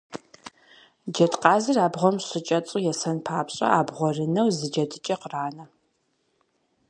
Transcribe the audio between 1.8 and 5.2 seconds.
абгъуэм щыкӏэцӏу есэн папщӏэ, абгъуэрынэу зы джэдыкӏэ